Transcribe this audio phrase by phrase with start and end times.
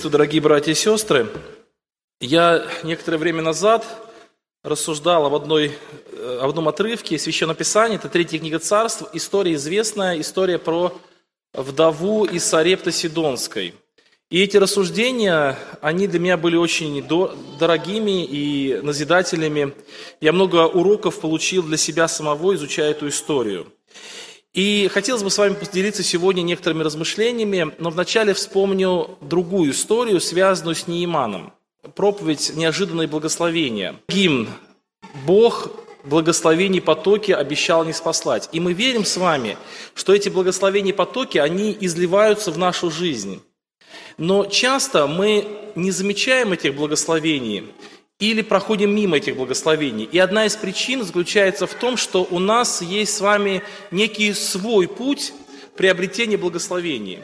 [0.00, 1.28] Приветствую, дорогие братья и сестры.
[2.22, 3.84] Я некоторое время назад
[4.62, 5.72] рассуждал об, одной,
[6.12, 10.98] э, об одном отрывке Священного Писания, это третья книга царств, история известная, история про
[11.52, 13.74] вдову из Сарепты Сидонской.
[14.30, 17.06] И эти рассуждения, они для меня были очень
[17.58, 19.74] дорогими и назидательными.
[20.22, 23.70] Я много уроков получил для себя самого, изучая эту историю.
[24.52, 30.74] И хотелось бы с вами поделиться сегодня некоторыми размышлениями, но вначале вспомню другую историю, связанную
[30.74, 31.52] с Неиманом.
[31.94, 33.94] Проповедь «Неожиданные благословения».
[34.08, 34.48] Гимн
[35.24, 35.70] «Бог
[36.02, 38.48] благословений потоки обещал не спаслать».
[38.52, 39.56] И мы верим с вами,
[39.94, 43.40] что эти благословения потоки, они изливаются в нашу жизнь.
[44.18, 47.72] Но часто мы не замечаем этих благословений,
[48.20, 50.04] или проходим мимо этих благословений.
[50.04, 54.86] И одна из причин заключается в том, что у нас есть с вами некий свой
[54.86, 55.32] путь
[55.74, 57.20] приобретения благословений,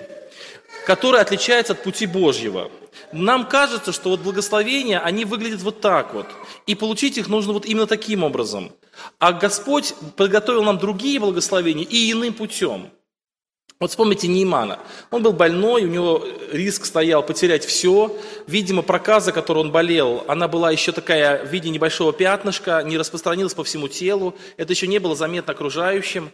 [0.87, 2.71] который отличается от пути Божьего.
[3.13, 6.27] Нам кажется, что вот благословения, они выглядят вот так вот.
[6.67, 8.73] И получить их нужно вот именно таким образом.
[9.19, 12.91] А Господь подготовил нам другие благословения и иным путем.
[13.79, 14.79] Вот вспомните Неймана.
[15.11, 18.17] Он был больной, у него риск стоял потерять все.
[18.47, 23.53] Видимо, проказа, которой он болел, она была еще такая в виде небольшого пятнышка, не распространилась
[23.53, 24.35] по всему телу.
[24.57, 26.31] Это еще не было заметно окружающим.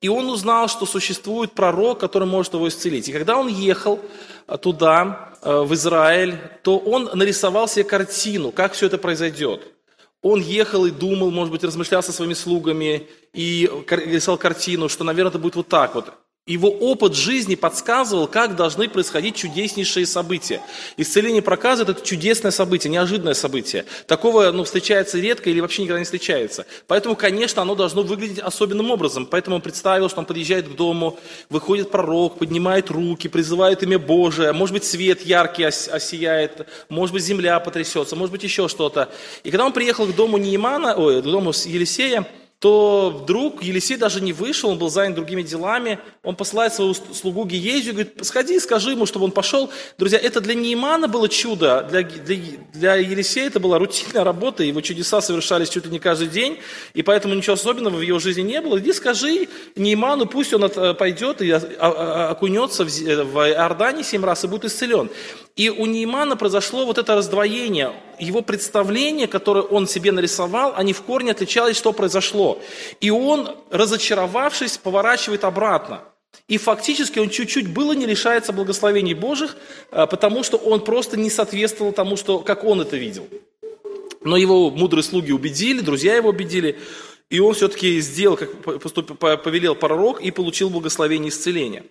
[0.00, 3.08] И он узнал, что существует пророк, который может его исцелить.
[3.08, 4.00] И когда он ехал
[4.46, 9.62] э, туда, э, в Израиль, то он нарисовал себе картину, как все это произойдет.
[10.22, 15.30] Он ехал и думал, может быть, размышлял со своими слугами и рисовал картину, что, наверное,
[15.30, 16.12] это будет вот так вот.
[16.48, 20.60] Его опыт жизни подсказывал, как должны происходить чудеснейшие события.
[20.96, 23.84] Исцеление проказа– это чудесное событие, неожиданное событие.
[24.06, 26.64] Такого ну, встречается редко или вообще никогда не встречается.
[26.86, 29.26] Поэтому, конечно, оно должно выглядеть особенным образом.
[29.26, 31.18] Поэтому он представил, что он подъезжает к дому,
[31.50, 34.52] выходит пророк, поднимает руки, призывает имя Божие.
[34.52, 39.10] Может быть, свет яркий осияет, может быть, земля потрясется, может быть, еще что-то.
[39.42, 42.24] И когда он приехал к дому Неимана, ой, к дому Елисея,
[42.58, 47.44] то вдруг Елисей даже не вышел, он был занят другими делами, он посылает своего слугу
[47.44, 49.70] Гиезию, говорит, сходи и скажи ему, чтобы он пошел.
[49.98, 52.36] Друзья, это для Неймана было чудо, для, для,
[52.72, 56.58] для Елисея это была рутинная работа, его чудеса совершались чуть ли не каждый день,
[56.94, 58.78] и поэтому ничего особенного в его жизни не было.
[58.78, 64.64] Иди скажи Нейману, пусть он пойдет и окунется в, в Иордане семь раз и будет
[64.64, 65.10] исцелен.
[65.56, 67.94] И у Неймана произошло вот это раздвоение.
[68.18, 72.60] Его представление, которое он себе нарисовал, они в корне отличались, что произошло.
[73.00, 76.02] И он, разочаровавшись, поворачивает обратно.
[76.46, 79.56] И фактически он чуть-чуть было не лишается благословений Божьих,
[79.90, 83.26] а, потому что он просто не соответствовал тому, что, как он это видел.
[84.22, 86.78] Но его мудрые слуги убедили, друзья его убедили,
[87.30, 91.84] и он все-таки сделал, как поступил, повелел пророк, и получил благословение исцеления.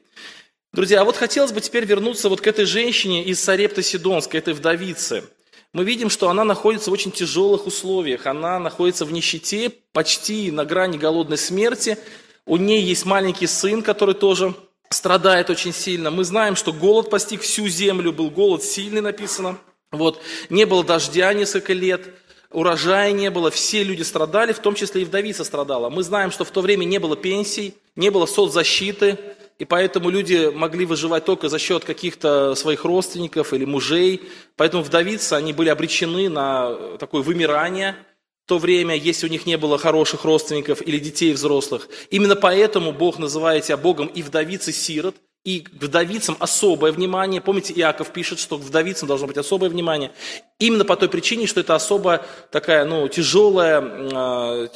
[0.76, 4.54] Друзья, а вот хотелось бы теперь вернуться вот к этой женщине из Сарепты Сидонской, этой
[4.54, 5.24] вдовице.
[5.72, 8.26] Мы видим, что она находится в очень тяжелых условиях.
[8.26, 11.98] Она находится в нищете, почти на грани голодной смерти.
[12.46, 14.54] У нее есть маленький сын, который тоже
[14.90, 16.12] страдает очень сильно.
[16.12, 19.58] Мы знаем, что голод постиг всю землю, был голод сильный написано.
[19.94, 20.22] Вот.
[20.50, 22.02] Не было дождя несколько лет,
[22.52, 25.90] урожая не было, все люди страдали, в том числе и вдовица страдала.
[25.90, 29.18] Мы знаем, что в то время не было пенсий, не было соцзащиты,
[29.58, 34.24] и поэтому люди могли выживать только за счет каких-то своих родственников или мужей.
[34.58, 37.96] Поэтому вдовицы, они были обречены на такое вымирание
[38.46, 41.88] в то время, если у них не было хороших родственников или детей взрослых.
[42.10, 45.16] Именно поэтому Бог называет тебя Богом и вдовицы сирот,
[45.46, 47.40] и вдовицам особое внимание.
[47.40, 50.12] Помните, Иаков пишет, что вдовицам должно быть особое внимание.
[50.58, 54.68] Именно по той причине, что это особо такая, ну, тяжелая, э,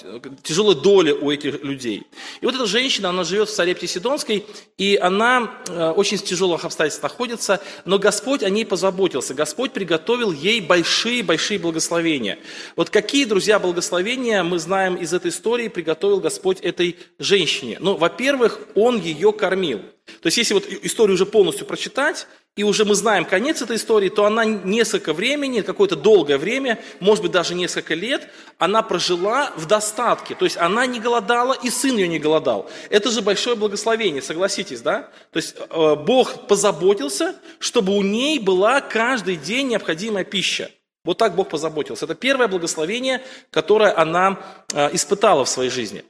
[0.44, 2.04] тяжелая доля у этих людей.
[2.42, 4.46] И вот эта женщина, она живет в Сарепте Сидонской,
[4.78, 9.34] и она э, очень в тяжелых обстоятельствах находится, но Господь о ней позаботился.
[9.34, 12.38] Господь приготовил ей большие-большие благословения.
[12.76, 17.78] Вот какие, друзья, благословения мы знаем из этой истории приготовил Господь этой женщине?
[17.80, 19.82] Ну, во-первых, Он ее кормил.
[20.22, 24.10] То есть, если вот историю уже полностью прочитать, и уже мы знаем конец этой истории,
[24.10, 28.28] то она несколько времени, какое-то долгое время, может быть даже несколько лет,
[28.58, 30.36] она прожила в достатке.
[30.36, 32.70] То есть она не голодала, и сын ее не голодал.
[32.90, 35.10] Это же большое благословение, согласитесь, да?
[35.32, 40.70] То есть э, Бог позаботился, чтобы у ней была каждый день необходимая пища.
[41.06, 42.06] Вот так Бог позаботился.
[42.06, 44.38] Это первое благословение, которое она
[44.74, 46.04] испытала в своей жизни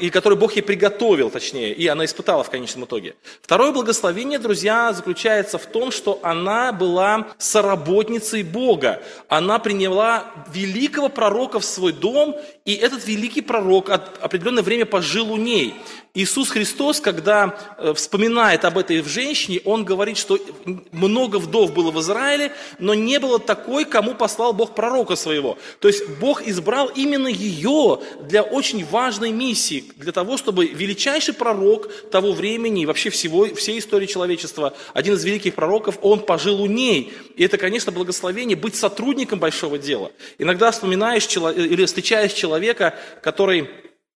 [0.00, 3.14] и который Бог ей приготовил, точнее, и она испытала в конечном итоге.
[3.40, 9.02] Второе благословение, друзья, заключается в том, что она была соработницей Бога.
[9.28, 15.36] Она приняла великого пророка в свой дом, и этот великий пророк определенное время пожил у
[15.36, 15.74] ней.
[16.14, 20.38] Иисус Христос, когда э, вспоминает об этой женщине, Он говорит, что
[20.90, 25.56] много вдов было в Израиле, но не было такой, кому послал Бог пророка своего.
[25.80, 27.81] То есть Бог избрал именно ее
[28.28, 33.78] для очень важной миссии, для того, чтобы величайший пророк того времени и вообще всего, всей
[33.78, 37.12] истории человечества, один из великих пророков, он пожил у ней.
[37.36, 40.10] И это, конечно, благословение быть сотрудником большого дела.
[40.38, 43.68] Иногда вспоминаешь или встречаешь человека, который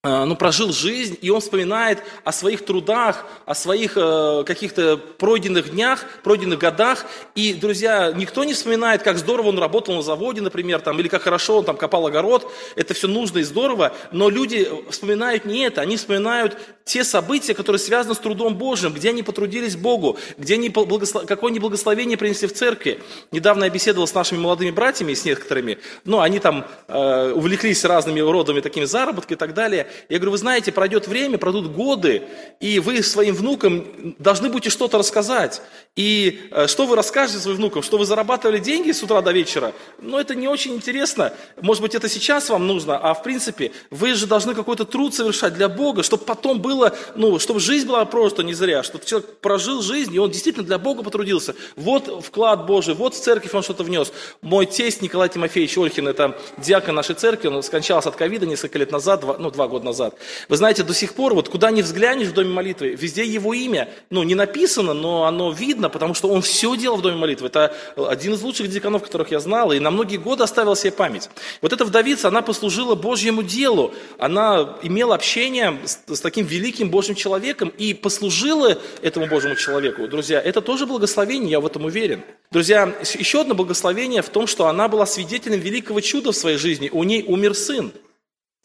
[0.06, 6.04] ну, прожил жизнь, и он вспоминает о своих трудах, о своих э, каких-то пройденных днях,
[6.22, 7.06] пройденных годах.
[7.34, 11.22] И, друзья, никто не вспоминает, как здорово он работал на заводе, например, там, или как
[11.22, 12.50] хорошо он там копал огород.
[12.76, 13.92] Это все нужно и здорово.
[14.12, 19.08] Но люди вспоминают не это, они вспоминают те события, которые связаны с трудом Божьим, где
[19.10, 21.26] они потрудились Богу, где они благослов...
[21.26, 23.00] какое они благословение принесли в церкви.
[23.32, 28.20] Недавно я беседовал с нашими молодыми братьями, с некоторыми, ну, они там э, увлеклись разными
[28.20, 29.88] родами такими заработками и так далее.
[30.08, 32.22] Я говорю, вы знаете, пройдет время, пройдут годы,
[32.60, 35.62] и вы своим внукам должны будете что-то рассказать.
[35.96, 37.82] И э, что вы расскажете своим внукам?
[37.82, 39.72] Что вы зарабатывали деньги с утра до вечера?
[40.00, 41.32] Ну, это не очень интересно.
[41.60, 45.54] Может быть, это сейчас вам нужно, а в принципе, вы же должны какой-то труд совершать
[45.54, 49.82] для Бога, чтобы потом было, ну, чтобы жизнь была просто не зря, чтобы человек прожил
[49.82, 51.54] жизнь, и он действительно для Бога потрудился.
[51.76, 54.12] Вот вклад Божий, вот в церковь он что-то внес.
[54.42, 58.90] Мой тесть Николай Тимофеевич Ольхин, это диакон нашей церкви, он скончался от ковида несколько лет
[58.90, 60.16] назад, два, ну, два года назад.
[60.48, 63.88] Вы знаете, до сих пор, вот куда ни взглянешь в Доме молитвы, везде его имя,
[64.10, 67.48] ну, не написано, но оно видно, потому что он все делал в Доме молитвы.
[67.48, 71.28] Это один из лучших деканов, которых я знал, и на многие годы оставил себе память.
[71.62, 77.14] Вот эта вдовица, она послужила Божьему делу, она имела общение с, с таким великим Божьим
[77.14, 80.06] человеком и послужила этому Божьему человеку.
[80.08, 82.22] Друзья, это тоже благословение, я в этом уверен.
[82.50, 86.88] Друзья, еще одно благословение в том, что она была свидетелем великого чуда в своей жизни.
[86.92, 87.92] У ней умер сын.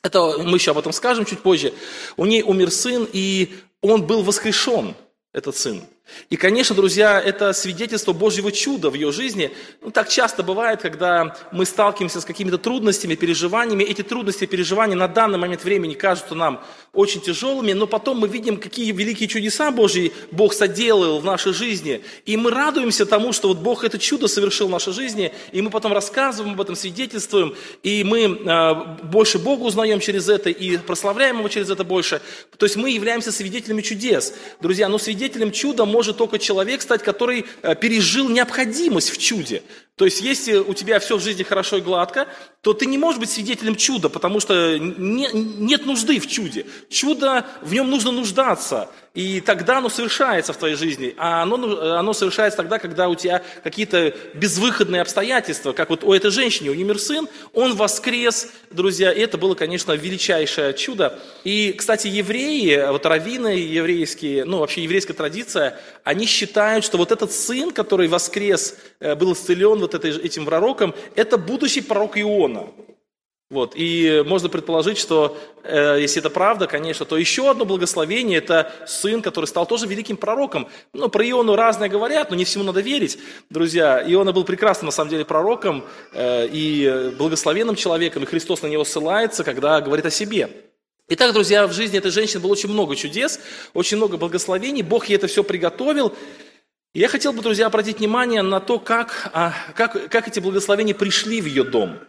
[0.04, 1.74] Это мы еще об этом скажем чуть позже.
[2.18, 4.96] У ней умер сын, и он был воскрешен,
[5.32, 5.84] этот сын.
[6.30, 9.52] И, конечно, друзья, это свидетельство Божьего чуда в ее жизни.
[9.82, 13.84] Ну, так часто бывает, когда мы сталкиваемся с какими-то трудностями, переживаниями.
[13.84, 16.64] Эти трудности и переживания на данный момент времени кажутся нам
[16.94, 22.02] очень тяжелыми, но потом мы видим, какие великие чудеса Божьи Бог соделал в нашей жизни.
[22.26, 25.70] И мы радуемся тому, что вот Бог это чудо совершил в нашей жизни, и мы
[25.70, 28.74] потом рассказываем об этом, свидетельствуем, и мы э,
[29.04, 32.22] больше Бога узнаем через это, и прославляем Его через это больше.
[32.58, 34.34] То есть мы являемся свидетелями чудес.
[34.60, 39.62] Друзья, но свидетелем чуда может только человек стать, который э, пережил необходимость в чуде.
[40.02, 42.28] То есть, если у тебя все в жизни хорошо и гладко,
[42.62, 46.66] то ты не можешь быть свидетелем чуда, потому что не, нет нужды в чуде.
[46.90, 51.14] Чудо, в нем нужно нуждаться, и тогда оно совершается в твоей жизни.
[51.18, 56.32] А оно, оно совершается тогда, когда у тебя какие-то безвыходные обстоятельства, как вот у этой
[56.32, 61.20] женщины, у нее сын, он воскрес, друзья, и это было, конечно, величайшее чудо.
[61.44, 67.34] И, кстати, евреи, вот раввины еврейские, ну, вообще еврейская традиция, они считают, что вот этот
[67.34, 72.68] сын, который воскрес, э, был исцелен вот этой, этим пророком, это будущий пророк Иона.
[73.52, 73.74] Вот.
[73.76, 79.22] И можно предположить, что э, если это правда, конечно, то еще одно благословение– это сын,
[79.22, 80.70] который стал тоже великим пророком.
[80.94, 83.20] Ну, про Иону разное говорят, но не всему надо верить,
[83.50, 84.02] друзья.
[84.08, 85.84] Иона был прекрасным, на самом деле, пророком
[86.14, 90.50] э, и благословенным человеком, и Христос на него ссылается, когда говорит о себе.
[91.10, 93.42] Итак, друзья, в жизни этой женщины было очень много чудес,
[93.74, 94.82] очень много благословений.
[94.82, 96.14] Бог ей это все приготовил.
[96.94, 101.40] Я хотел бы, друзья, обратить внимание на то, как, а, как, как эти благословения пришли
[101.40, 102.00] в ее дом,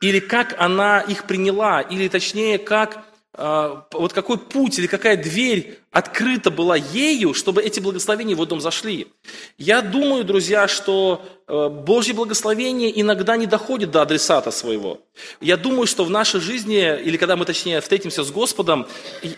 [0.00, 5.78] или как она их приняла, или точнее, как, а, вот какой путь или какая дверь
[5.92, 9.06] открыта была ею, чтобы эти благословения в его дом зашли.
[9.58, 11.22] Я думаю, друзья, что
[11.52, 15.00] Э, Божье благословение иногда не доходит до адресата своего.
[15.40, 18.86] Я думаю, что в нашей жизни, или когда мы, точнее, встретимся с Господом,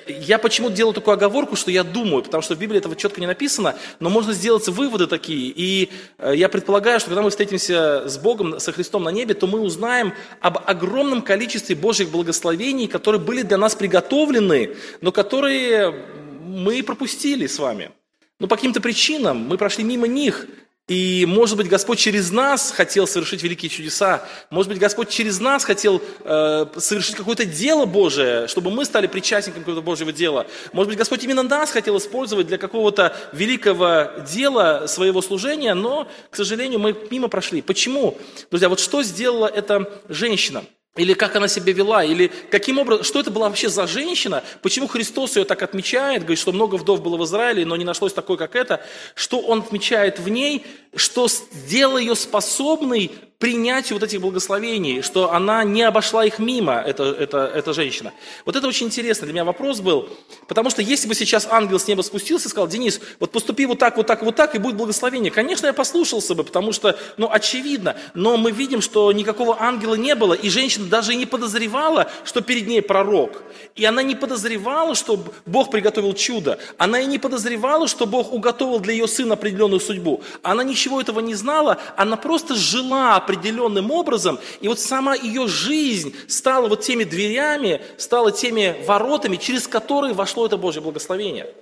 [0.06, 3.26] я почему делаю такую оговорку, что я думаю, потому что в Библии этого четко не
[3.26, 5.52] написано, но можно сделать выводы такие.
[5.56, 9.48] И э, я предполагаю, что когда мы встретимся с Богом, со Христом на небе, то
[9.48, 16.04] мы узнаем об огромном количестве Божьих благословений, которые были для нас приготовлены, но которые
[16.44, 17.90] мы пропустили с вами.
[18.38, 20.46] Но по каким-то причинам мы прошли мимо них–
[20.86, 24.22] И, может быть, Господь через нас хотел совершить великие чудеса.
[24.50, 29.62] Может быть, Господь через нас хотел э, совершить какое-то дело Божие, чтобы мы стали причастниками
[29.62, 30.46] какого-то Божьего дела.
[30.74, 36.36] Может быть, Господь именно нас хотел использовать для какого-то великого дела своего служения, но, к
[36.36, 37.62] сожалению, мы мимо прошли.
[37.62, 38.18] Почему?
[38.50, 40.64] Друзья, вот что сделала эта женщина?
[40.96, 44.86] Или как она себя вела, или каким образом, что это была вообще за женщина, почему
[44.86, 48.36] Христос ее так отмечает, говорит, что много вдов было в Израиле, но не нашлось такой,
[48.36, 48.80] как это,
[49.16, 50.64] что он отмечает в ней,
[50.96, 57.04] что сделало ее способной принятию вот этих благословений, что она не обошла их мимо, эта,
[57.04, 58.12] эта, эта женщина.
[58.46, 60.08] Вот это очень интересно для меня вопрос был,
[60.48, 63.78] потому что если бы сейчас ангел с неба спустился и сказал, Денис, вот поступи вот
[63.78, 67.28] так, вот так, вот так, и будет благословение, конечно, я послушался бы, потому что, ну,
[67.30, 72.40] очевидно, но мы видим, что никакого ангела не было, и женщина даже не подозревала, что
[72.40, 73.42] перед ней пророк,
[73.74, 78.78] и она не подозревала, что Бог приготовил чудо, она и не подозревала, что Бог уготовил
[78.78, 84.38] для ее сына определенную судьбу, она ничего этого не знала, она просто жила определенным образом,
[84.60, 90.46] и вот сама ее жизнь стала вот теми дверями, стала теми воротами, через которые вошло
[90.46, 91.52] это Божье благословение.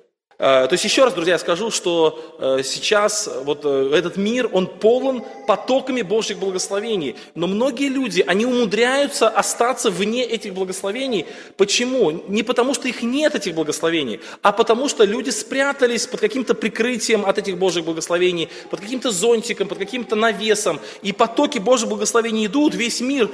[0.43, 4.67] Э, то есть еще раз, друзья, скажу, что э, сейчас вот э, этот мир, он
[4.67, 7.15] полон потоками Божьих благословений.
[7.37, 11.27] Но многие люди, они умудряются остаться вне этих благословений.
[11.57, 12.11] Почему?
[12.27, 17.25] Не потому, что их нет, этих благословений, а потому, что люди спрятались под каким-то прикрытием
[17.25, 20.81] от этих Божьих благословений, под каким-то зонтиком, под каким-то навесом.
[21.03, 23.31] И потоки Божьих благословений идут, весь мир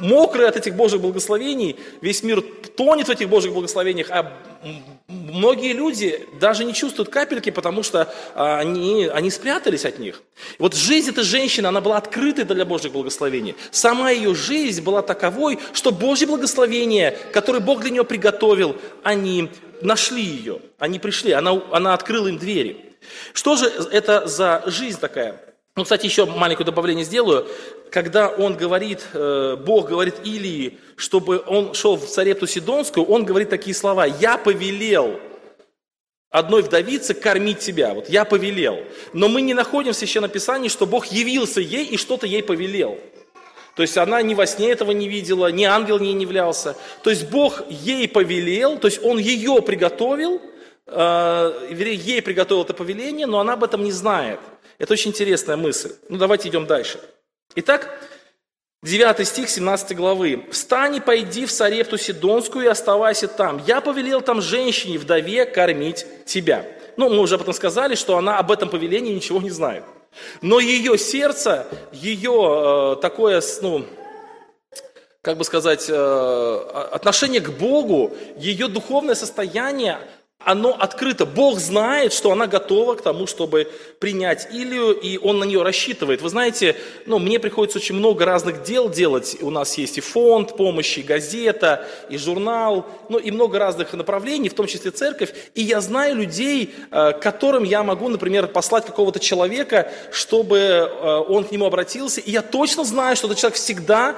[0.00, 2.42] мокрый от этих Божьих благословений, весь мир
[2.76, 4.32] тонет в этих Божьих благословениях, а
[5.08, 10.22] многие люди даже не чувствуют капельки, потому что а, они, они спрятались от них.
[10.58, 13.54] Вот жизнь этой женщины, она была открытой для Божьих благословений.
[13.70, 19.50] Сама ее жизнь была таковой, что Божьи благословения, которые Бог для нее приготовил, они
[19.82, 22.96] нашли ее, они пришли, она, она открыла им двери.
[23.32, 25.40] Что же это за жизнь такая?
[25.76, 27.46] Ну, кстати, еще маленькое добавление сделаю.
[27.90, 33.50] Когда он говорит, э, Бог говорит Илии, чтобы он шел в Царепту Сидонскую, он говорит
[33.50, 34.06] такие слова.
[34.06, 35.20] «Я повелел
[36.30, 37.92] одной вдовице кормить тебя».
[37.92, 38.78] Вот «я повелел».
[39.12, 42.98] Но мы не находим в Священном Писании, что Бог явился ей и что-то ей повелел.
[43.74, 46.74] То есть она ни во сне этого не видела, ни ангел не являлся.
[47.02, 50.40] То есть Бог ей повелел, то есть Он ее приготовил,
[50.86, 54.40] э, ей приготовил это повеление, но она об этом не знает.
[54.78, 55.92] Это очень интересная мысль.
[56.08, 57.00] Ну, давайте идем дальше.
[57.54, 57.98] Итак,
[58.82, 60.46] 9 стих 17 главы.
[60.52, 63.62] «Встань и пойди в Сарепту Сидонскую и оставайся там.
[63.66, 66.66] Я повелел там женщине, вдове, кормить тебя».
[66.96, 69.84] Ну, мы уже об этом сказали, что она об этом повелении ничего не знает.
[70.40, 73.84] Но ее сердце, ее э, такое, ну,
[75.20, 79.98] как бы сказать, э, отношение к Богу, ее духовное состояние,
[80.46, 81.26] оно открыто.
[81.26, 86.22] Бог знает, что она готова к тому, чтобы принять Илью, и Он на нее рассчитывает.
[86.22, 89.36] Вы знаете, ну, мне приходится очень много разных дел делать.
[89.40, 94.48] У нас есть и фонд помощи, и газета, и журнал, ну и много разных направлений,
[94.48, 95.34] в том числе церковь.
[95.54, 101.42] И я знаю людей, э, которым я могу, например, послать какого-то человека, чтобы э, он
[101.42, 102.20] к нему обратился.
[102.20, 104.14] И я точно знаю, что этот человек всегда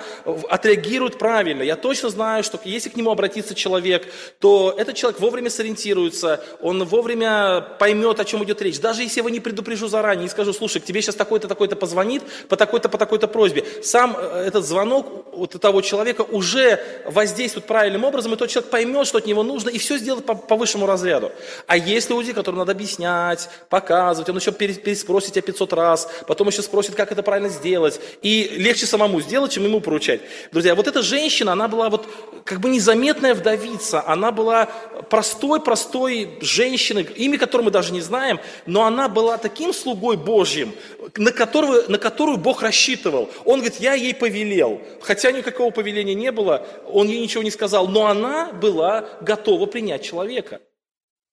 [0.51, 1.63] отреагирует правильно.
[1.63, 6.41] Я точно знаю, что если к нему обратится человек, то этот человек вовремя сориентируется, успокоится,
[6.61, 8.81] он вовремя поймет, о чем идет речь.
[8.81, 11.77] Даже если я его не предупрежу заранее и скажу, слушай, к тебе сейчас такой-то, такой-то
[11.77, 13.65] позвонит по такой-то, по такой-то просьбе.
[13.83, 19.07] Сам э, этот звонок вот того человека уже воздействует правильным образом, и тот человек поймет,
[19.07, 21.31] что от него нужно, и все сделает по, по высшему разряду.
[21.67, 26.63] А есть люди, которым надо объяснять, показывать, он еще переспросит тебя 500 раз, потом еще
[26.63, 28.01] спросит, как это правильно сделать.
[28.23, 30.21] И легче самому сделать, чем ему поручать.
[30.53, 32.07] Друзья, вот эта женщина, она была вот
[32.45, 34.69] как бы незаметная вдовица, она была
[35.11, 40.73] простой-простой той женщины, имя которой мы даже не знаем, но она была таким слугой Божьим,
[41.17, 43.29] на которого, на которую Бог рассчитывал.
[43.45, 44.81] Он говорит, я ей повелел.
[45.03, 50.03] Хотя никакого повеления не было, он ей ничего не сказал, но она была готова принять
[50.03, 50.61] человека.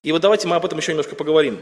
[0.03, 1.61] И вот давайте мы об этом еще немножко поговорим.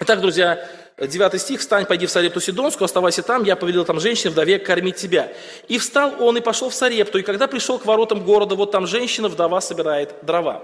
[0.00, 0.68] Итак, друзья,
[1.00, 4.96] 9 стих, «Встань, пойди в Сарепту Сидонскую, оставайся там, я повелел там женщине, вдове, кормить
[4.96, 5.32] тебя».
[5.68, 8.86] И встал он и пошел в Сарепту, и когда пришел к воротам города, вот там
[8.86, 10.62] женщина, вдова, собирает дрова.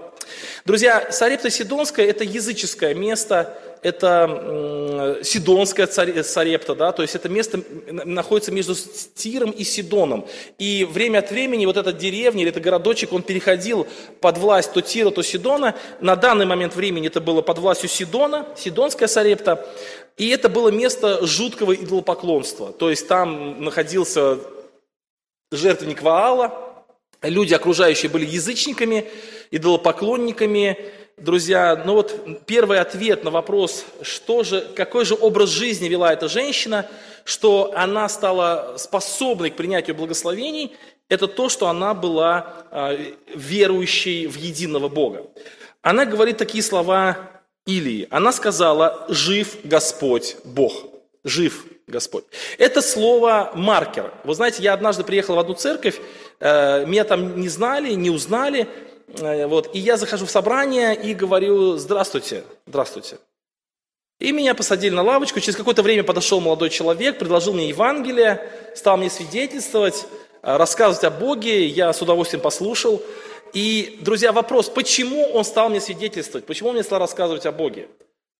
[0.65, 8.51] Друзья, Сарепта Сидонская– это языческое место, это Сидонская Сарепта, да, то есть это место находится
[8.51, 8.73] между
[9.13, 10.25] Тиром и Сидоном.
[10.57, 13.87] И время от времени вот эта деревня или этот городочек, он переходил
[14.21, 15.75] под власть то Тира, то Сидона.
[16.01, 19.65] На данный момент времени это было под властью Сидона, Сидонская Сарепта.
[20.17, 22.71] И это было место жуткого идолопоклонства.
[22.71, 24.39] То есть там находился
[25.51, 26.85] жертвенник Ваала,
[27.21, 29.09] люди, окружающие, были язычниками,
[29.51, 30.77] идолопоклонниками,
[31.17, 36.27] друзья, ну вот первый ответ на вопрос, что же, какой же образ жизни вела эта
[36.27, 36.89] женщина,
[37.23, 40.75] что она стала способной к принятию благословений,
[41.09, 42.97] это то, что она была а,
[43.33, 45.27] верующей в единого Бога.
[45.81, 47.34] Она говорит такие слова
[47.65, 48.07] Илии.
[48.11, 50.73] Она сказала, жив Господь Бог.
[51.23, 52.25] Жив Господь.
[52.57, 54.11] Это слово маркер.
[54.23, 55.99] Вы знаете, я однажды приехал в одну церковь,
[56.39, 58.67] э, меня там не знали, не узнали,
[59.19, 63.17] э, вот, и я захожу в собрание и говорю, здравствуйте, здравствуйте.
[64.19, 68.97] И меня посадили на лавочку, через какое-то время подошел молодой человек, предложил мне Евангелие, стал
[68.97, 70.07] мне свидетельствовать,
[70.41, 73.01] э, рассказывать о Боге, я с удовольствием послушал.
[73.55, 77.87] И, друзья, вопрос, почему он стал мне свидетельствовать, почему он мне стал рассказывать о Боге?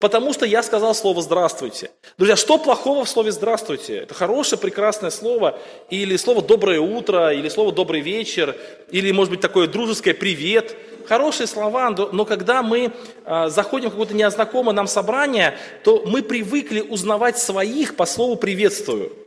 [0.02, 1.90] Потому что я сказал слово «здравствуйте».
[2.18, 4.00] Друзья, что плохого в слове «здравствуйте»?
[4.00, 5.58] Это хорошее, прекрасное слово,
[5.90, 8.58] или слово «доброе утро», или слово «добрый вечер»,
[8.92, 10.76] или, может быть, такое дружеское «привет».
[11.08, 12.92] Хорошие слова, но когда мы
[13.24, 19.25] а, заходим в какое-то незнакомое нам собрание, то мы привыкли узнавать своих по слову «приветствую».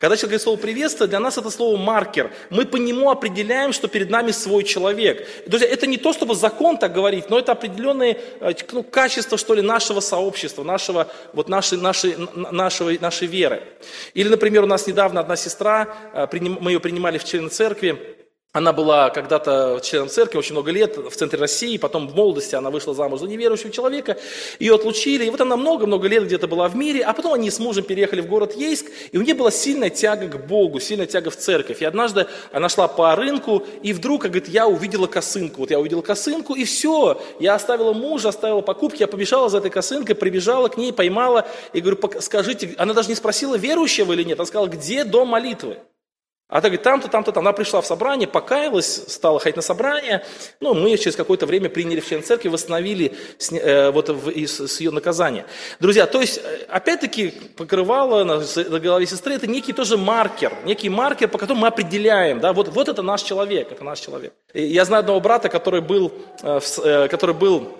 [0.00, 2.32] Когда человек говорит слово «приветствие», для нас это слово «маркер».
[2.48, 5.28] Мы по нему определяем, что перед нами свой человек.
[5.46, 9.52] Друзья, это не то, чтобы закон так говорит, но это определенные э, ну, качества, что
[9.52, 13.62] ли, нашего сообщества, нашего, вот нашей, нашей, нашего, нашей веры.
[14.14, 18.19] Или, например, у нас недавно одна сестра, э, мы ее принимали в члены церкви,
[18.52, 22.70] она была когда-то членом церкви очень много лет в центре России, потом в молодости она
[22.70, 24.18] вышла замуж за неверующего человека,
[24.58, 27.60] ее отлучили, и вот она много-много лет где-то была в мире, а потом они с
[27.60, 31.30] мужем переехали в город Ейск, и у нее была сильная тяга к Богу, сильная тяга
[31.30, 31.80] в церковь.
[31.80, 35.60] И однажды она шла по рынку, и вдруг, говорит, я увидела косынку.
[35.60, 39.70] Вот я увидела косынку, и все, я оставила мужа, оставила покупки, я побежала за этой
[39.70, 44.40] косынкой, прибежала к ней, поймала, и говорю, скажите, она даже не спросила, верующего или нет,
[44.40, 45.78] она сказала, где дом молитвы?
[46.50, 47.44] А так говорит, там-то, там-то, там.
[47.46, 50.24] Она пришла в собрание, покаялась, стала ходить на собрание.
[50.58, 54.60] Ну, мы через какое-то время приняли в член церкви, восстановили с, э, вот в, из,
[54.60, 55.46] с ее наказания.
[55.78, 60.88] Друзья, то есть, э, опять-таки, покрывало на, на голове сестры, это некий тоже маркер, некий
[60.88, 64.32] маркер, по которому мы определяем, да, вот, вот это наш человек, это наш человек.
[64.52, 67.79] И я знаю одного брата, который был, э, в, э, который был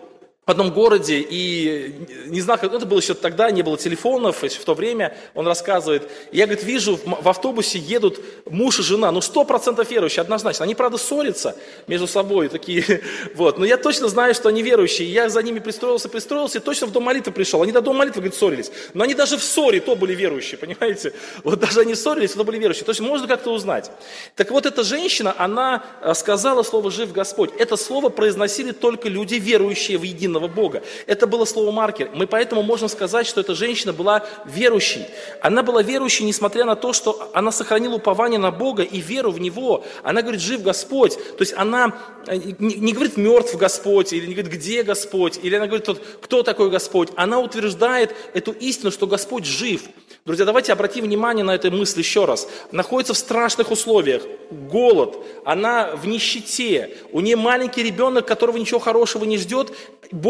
[0.50, 1.94] в одном городе, и
[2.26, 5.46] не знаю, как это было еще тогда, не было телефонов, еще в то время, он
[5.46, 10.64] рассказывает, я, говорит, вижу, в автобусе едут муж и жена, ну, сто процентов верующие, однозначно,
[10.64, 11.54] они, правда, ссорятся
[11.86, 13.00] между собой, такие,
[13.36, 16.88] вот, но я точно знаю, что они верующие, я за ними пристроился, пристроился, и точно
[16.88, 19.80] в дом молитвы пришел, они до дома молитвы, говорит, ссорились, но они даже в ссоре
[19.80, 21.12] то были верующие, понимаете,
[21.44, 23.88] вот даже они ссорились, то были верующие, то есть можно как-то узнать.
[24.34, 29.36] Так вот, эта женщина, она э, сказала слово «жив Господь», это слово произносили только люди,
[29.36, 30.83] верующие в единого единого Бога.
[31.07, 32.11] Это было слово маркер.
[32.14, 35.07] Мы поэтому можем сказать, что эта женщина была верующей.
[35.40, 39.40] Она была верующей, несмотря на то, что она сохранила упование на Бога и веру в
[39.40, 39.85] Него.
[40.03, 41.14] Она говорит, жив Господь.
[41.14, 41.94] То есть она
[42.26, 45.87] э, не говорит, мертв Господь, или не говорит, где Господь, или она говорит,
[46.20, 47.09] кто такой Господь.
[47.16, 49.83] Она утверждает эту истину, что Господь жив.
[50.26, 52.46] Друзья, давайте обратим внимание на эту мысль еще раз.
[52.72, 59.24] Находится в страшных условиях, голод, она в нищете, у нее маленький ребенок, которого ничего хорошего
[59.24, 59.72] не ждет.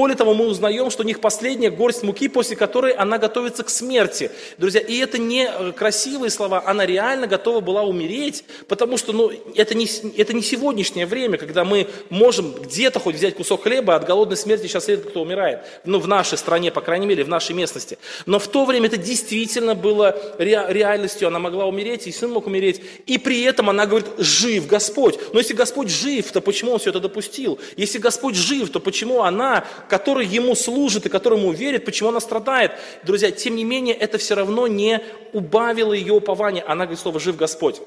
[0.00, 3.68] Более того, мы узнаем, что у них последняя горсть муки, после которой она готовится к
[3.68, 4.30] смерти.
[4.56, 9.30] Друзья, и это не э, красивые слова, она реально готова была умереть, потому что ну,
[9.54, 9.86] это, не,
[10.16, 14.68] это не сегодняшнее время, когда мы можем где-то хоть взять кусок хлеба, от голодной смерти
[14.68, 15.58] сейчас редко кто умирает.
[15.84, 17.98] Ну, в нашей стране, по крайней мере, в нашей местности.
[18.24, 22.80] Но в то время это действительно было реальностью, она могла умереть, и сын мог умереть,
[23.04, 25.18] и при этом она говорит, жив Господь.
[25.34, 27.58] Но если Господь жив, то почему Он все это допустил?
[27.76, 32.72] Если Господь жив, то почему она, которая Ему служит и которому верит, почему она страдает?
[33.02, 35.00] Друзья, тем не менее, это все равно не
[35.32, 36.62] убавило ее упование.
[36.62, 37.80] Она говорит слово «жив Господь».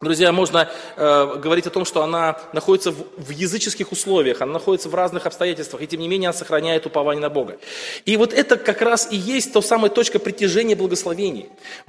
[0.00, 4.88] Друзья, можно э, говорить о том, что она находится в, в языческих условиях, она находится
[4.88, 7.58] в разных обстоятельствах, и тем не менее она сохраняет упование на Бога.
[8.04, 11.48] И вот это как раз и есть то самая точка притяжения благословений.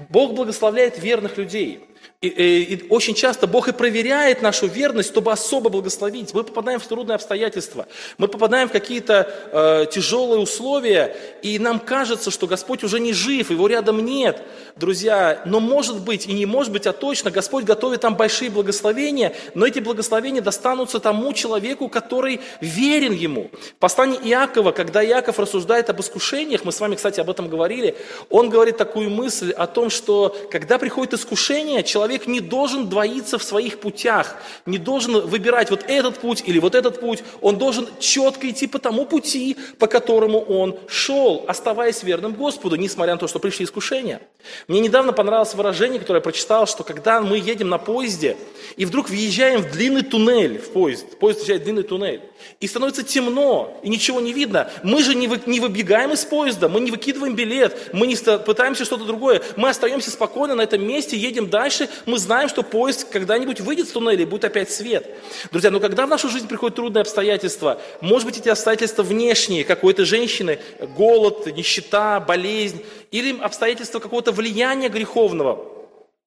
[0.10, 1.86] Бог благословляет верных людей.
[2.22, 6.34] И, и, и очень часто Бог и проверяет нашу верность, чтобы особо благословить.
[6.34, 12.30] Мы попадаем в трудные обстоятельства, мы попадаем в какие-то э, тяжелые условия, и нам кажется,
[12.30, 14.42] что Господь уже не жив, его рядом нет,
[14.76, 15.42] друзья.
[15.46, 19.66] Но может быть, и не может быть, а точно, Господь готовит там большие благословения, но
[19.66, 23.50] эти благословения достанутся тому человеку, который верен Ему.
[23.54, 27.96] В послании Иакова, когда Иаков рассуждает об искушениях, мы с вами, кстати, об этом говорили,
[28.30, 33.44] он говорит такую мысль о том, что когда приходит искушение, человек не должен двоиться в
[33.44, 37.24] своих путях, не должен выбирать вот этот путь или вот этот путь.
[37.42, 43.14] Он должен четко идти по тому пути, по которому он шел, оставаясь верным Господу, несмотря
[43.14, 44.22] на то, что пришли искушения.
[44.68, 48.38] Мне недавно понравилось выражение, которое я прочитал, что когда мы едем на поезде
[48.78, 52.22] и вдруг въезжаем в длинный туннель в поезд, поезд въезжает в длинный туннель,
[52.62, 56.70] и становится темно, и ничего не видно, мы же не, вы, не выбегаем из поезда,
[56.70, 61.18] мы не выкидываем билет, мы не пытаемся что-то другое, мы остаемся спокойно на этом месте,
[61.18, 65.06] едем дальше, мы знаем, что поезд когда-нибудь выйдет с туннеля и будет опять свет.
[65.52, 69.84] Друзья, но когда в нашу жизнь приходят трудные обстоятельства, может быть, эти обстоятельства внешние, как
[69.84, 70.60] у этой женщины,
[70.96, 75.70] голод, нищета, болезнь, или обстоятельства какого-то влияния греховного,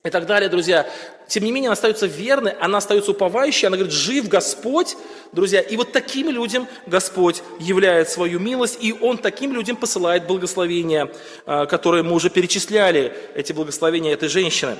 [0.05, 0.89] и так далее, друзья.
[1.29, 4.97] Тем не менее, она остается верной, она остается уповающей, она говорит, жив Господь,
[5.31, 5.61] друзья.
[5.61, 11.11] И вот таким людям Господь являет свою милость, и Он таким людям посылает благословения,
[11.47, 14.77] а, которые мы уже перечисляли, эти благословения этой женщины.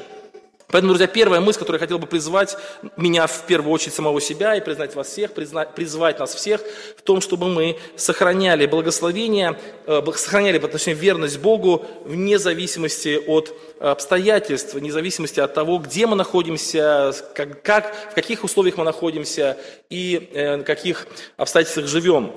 [0.73, 2.57] Поэтому, друзья, первая мысль, которую я хотел бы призвать
[2.97, 6.63] меня в первую очередь самого себя и признать вас всех, признать, призвать нас всех
[6.97, 14.73] в том, чтобы мы сохраняли благословение, э, сохраняли, точнее, верность Богу вне зависимости от обстоятельств,
[14.73, 19.59] вне зависимости от того, где мы находимся, как, как, в каких условиях мы находимся
[19.91, 21.07] и э, каких
[21.37, 22.33] обстоятельствах живем.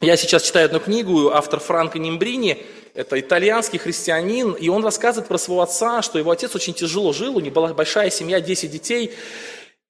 [0.00, 2.62] Я сейчас читаю одну книгу, автор Франко Нимбрини–
[2.94, 7.36] это итальянский христианин, и он рассказывает про своего отца, что его отец очень тяжело жил,
[7.36, 9.12] у него была большая семья, 10 детей,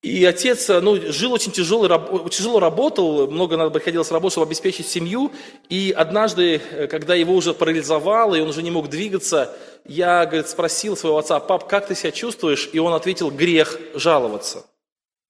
[0.02, 1.86] и отец ну, жил очень тяжело,
[2.28, 5.30] тяжело работал, много надо приходилось работать, чтобы обеспечить семью.
[5.68, 10.96] И однажды, когда его уже парализовало, и он уже не мог двигаться, я говорит, спросил
[10.96, 12.70] своего отца, пап, как ты себя чувствуешь?
[12.72, 14.64] И он ответил, грех жаловаться.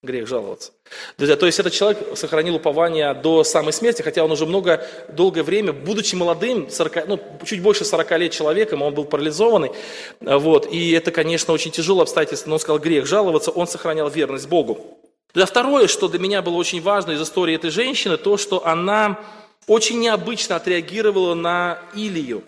[0.02, 0.72] Грех жаловаться.
[1.18, 5.42] Друзья, то есть этот человек сохранил упование до самой смерти, хотя он уже много, долгое
[5.42, 9.72] время, будучи молодым, 40, ну, чуть больше 40 лет человеком, он был парализованный,
[10.20, 14.48] вот, и это, конечно, очень тяжелое обстоятельство, но он сказал грех жаловаться, он сохранял верность
[14.48, 14.98] Богу.
[15.34, 19.20] Друзья, второе, что для меня было очень важно из истории этой женщины, то, что она
[19.66, 22.42] очень необычно отреагировала на Илию.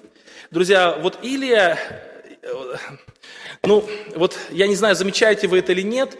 [0.50, 1.78] Друзья, вот Илия,
[2.40, 2.76] э,
[3.62, 3.86] ну,
[4.16, 6.16] вот я не знаю, замечаете вы это или нет,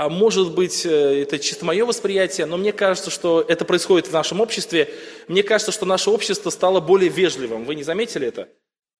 [0.00, 4.12] а может быть, э, это чисто мое восприятие, но мне кажется, что это происходит в
[4.14, 4.88] нашем обществе.
[5.28, 7.66] Мне кажется, что наше общество стало более вежливым.
[7.66, 8.48] Вы не заметили это?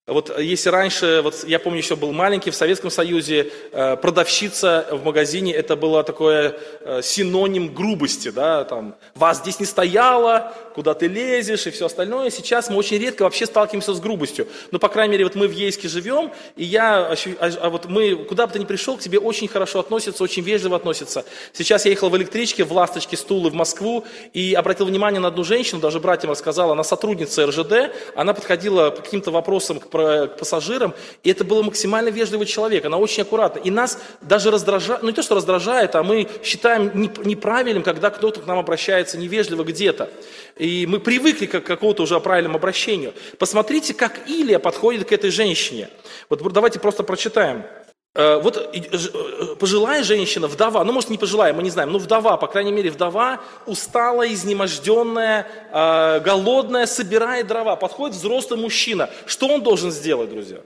[0.07, 5.05] Вот если раньше, вот я помню, еще был маленький, в Советском Союзе э, продавщица в
[5.05, 11.05] магазине, это было такое э, синоним грубости, да, там, вас здесь не стояло, куда ты
[11.05, 12.31] лезешь и все остальное.
[12.31, 14.47] Сейчас мы очень редко вообще сталкиваемся с грубостью.
[14.71, 18.15] Но, по крайней мере, вот мы в Ейске живем, и я, а, а вот мы,
[18.15, 21.25] куда бы ты ни пришел, к тебе очень хорошо относятся, очень вежливо относятся.
[21.53, 25.43] Сейчас я ехал в электричке, в «Ласточке» Стулы в Москву, и обратил внимание на одну
[25.43, 30.93] женщину, даже братьям рассказала, она сотрудница РЖД, она подходила к каким-то вопросам к к пассажирам,
[31.23, 33.59] и это был максимально вежливый человек, она очень аккуратна.
[33.59, 36.91] И нас даже раздражает, ну не то, что раздражает, а мы считаем
[37.23, 40.09] неправильным, когда кто-то к нам обращается невежливо где-то.
[40.57, 43.13] И мы привыкли к какому-то уже правильному обращению.
[43.37, 45.89] Посмотрите, как Илия подходит к этой женщине.
[46.29, 47.63] Вот давайте просто прочитаем.
[48.13, 52.35] Э, вот э, пожилая женщина, вдова, ну может не пожилая, мы не знаем, но вдова,
[52.35, 57.77] по крайней мере вдова, усталая, изнеможденная, э, голодная, собирает дрова.
[57.77, 59.09] Подходит взрослый мужчина.
[59.25, 60.57] Что он должен сделать, друзья?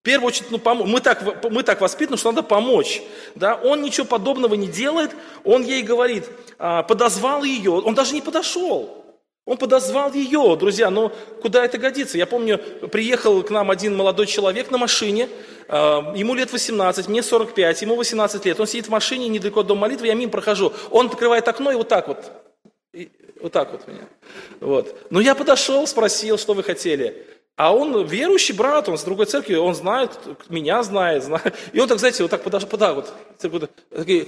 [0.00, 3.02] В первую очередь, ну, пом- мы, так, мы так воспитаны, что надо помочь.
[3.34, 3.56] Да?
[3.56, 5.10] Он ничего подобного не делает,
[5.42, 9.04] он ей говорит, подозвал ее, он даже не подошел.
[9.46, 12.18] Он подозвал ее, друзья, но куда это годится?
[12.18, 12.58] Я помню,
[12.90, 17.96] приехал к нам один молодой человек на машине, а, ему лет 18, мне 45, ему
[17.96, 18.60] 18 лет.
[18.60, 20.72] Он сидит в машине недалеко от дома молитвы, я мимо прохожу.
[20.90, 22.30] Он открывает окно и вот так вот,
[22.92, 24.08] и вот так вот меня.
[24.60, 24.96] Вот.
[25.10, 27.26] Но я подошел, спросил, что вы хотели.
[27.56, 30.10] А он верующий брат, он с другой церкви, он знает,
[30.50, 31.54] меня знает, знает.
[31.72, 34.26] И он так, знаете, вот так вот так вот, такие,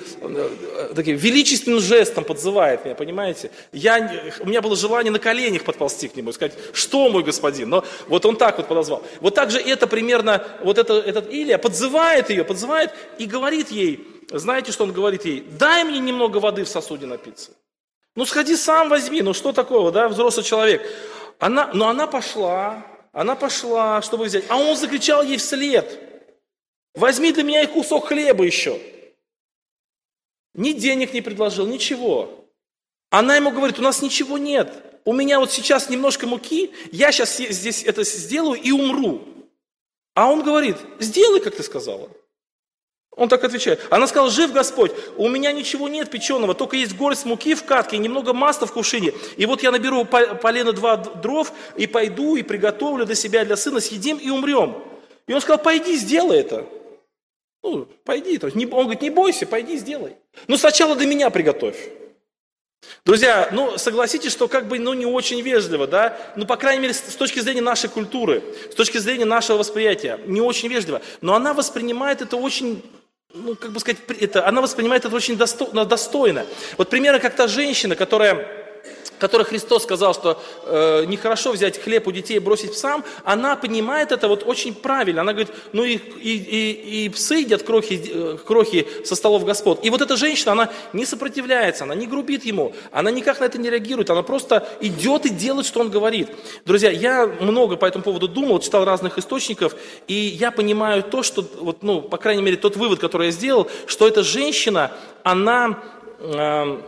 [0.97, 3.51] такие величественным жестом подзывает меня, понимаете?
[3.71, 7.69] Я, у меня было желание на коленях подползти к нему и сказать, что мой господин?
[7.69, 9.03] Но вот он так вот подозвал.
[9.21, 14.09] Вот так же это примерно, вот это, этот Илия подзывает ее, подзывает и говорит ей,
[14.33, 15.47] знаете, что он говорит ей?
[15.59, 17.51] Дай мне немного воды в сосуде напиться.
[18.17, 20.83] Ну сходи сам возьми, ну что такого, да, взрослый человек.
[21.39, 24.45] Она, но она пошла, она пошла, чтобы взять.
[24.49, 26.01] А он закричал ей вслед.
[26.95, 28.81] Возьми для меня и кусок хлеба еще.
[30.55, 32.45] Ни денег не предложил, ничего.
[33.11, 35.01] Она ему говорит, у нас ничего нет.
[35.05, 39.23] У меня вот сейчас немножко муки, я сейчас здесь это сделаю и умру.
[40.15, 42.11] А он говорит, сделай, как ты сказала.
[43.19, 43.85] Он так отвечает.
[43.91, 47.99] Она сказала, жив Господь, у меня ничего нет печеного, только есть горсть муки в катке
[47.99, 49.13] немного масла в кувшине.
[49.37, 53.81] И вот я наберу полено два дров и пойду и приготовлю для себя для сына,
[53.81, 54.77] съедим и умрем.
[55.27, 56.65] И он сказал, пойди, сделай это.
[57.65, 58.39] Ну, пойди.
[58.41, 60.17] Он говорит, не бойся, пойди, сделай.
[60.47, 61.77] Ну, сначала до меня приготовь.
[63.05, 66.17] Друзья, ну согласитесь, что как бы ну, не очень вежливо, да?
[66.37, 70.41] Ну, по крайней мере, с точки зрения нашей культуры, с точки зрения нашего восприятия, не
[70.41, 71.03] очень вежливо.
[71.21, 72.83] Но она воспринимает это очень
[73.35, 76.47] ну, как бы сказать, это, она воспринимает это очень достойно.
[76.79, 78.68] Вот примерно как та женщина, которая
[79.19, 84.13] которой Христос сказал, что э, нехорошо взять хлеб у детей и бросить псам, она понимает
[84.13, 85.23] это вот очень правильно.
[85.23, 89.85] Она говорит, ну и, и, и, и псы едят крохи, э, крохи со столов Господ.
[89.85, 93.59] И вот эта женщина, она не сопротивляется, она не грубит ему, она никак на это
[93.59, 96.29] не реагирует, она просто идет и делает, что он говорит.
[96.65, 99.75] Друзья, я много по этому поводу думал, читал разных источников,
[100.07, 103.69] и я понимаю то, что, вот, ну, по крайней мере, тот вывод, который я сделал,
[103.87, 105.79] что эта женщина, она...
[106.21, 106.79] Э,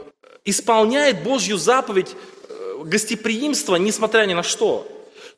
[0.44, 2.14] исполняет Божью заповедь
[2.48, 4.86] э, гостеприимства, несмотря ни на что.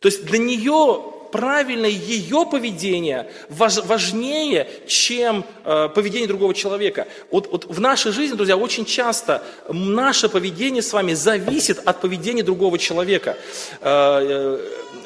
[0.00, 7.08] То есть для нее правильное ее поведение важнее, чем э, поведение другого человека.
[7.30, 12.42] Вот, вот в нашей жизни, друзья, очень часто наше поведение с вами зависит от поведения
[12.42, 13.36] другого человека.
[13.80, 14.58] Э,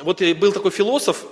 [0.02, 1.24] вот был такой философ,